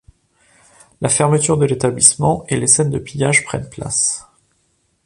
[0.99, 4.25] La fermeture de l'établissement et les scènes de pillage prennent place.